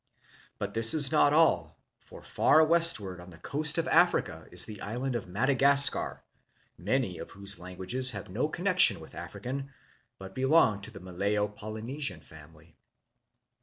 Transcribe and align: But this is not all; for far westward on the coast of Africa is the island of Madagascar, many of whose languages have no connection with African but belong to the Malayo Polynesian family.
But 0.57 0.73
this 0.73 0.95
is 0.95 1.11
not 1.11 1.31
all; 1.31 1.77
for 1.99 2.23
far 2.23 2.65
westward 2.65 3.19
on 3.21 3.29
the 3.29 3.37
coast 3.37 3.77
of 3.77 3.87
Africa 3.87 4.47
is 4.51 4.65
the 4.65 4.81
island 4.81 5.15
of 5.15 5.27
Madagascar, 5.27 6.23
many 6.75 7.19
of 7.19 7.29
whose 7.29 7.59
languages 7.59 8.09
have 8.09 8.27
no 8.27 8.49
connection 8.49 8.99
with 8.99 9.13
African 9.13 9.71
but 10.17 10.33
belong 10.33 10.81
to 10.81 10.91
the 10.91 11.01
Malayo 11.01 11.47
Polynesian 11.47 12.21
family. 12.21 12.75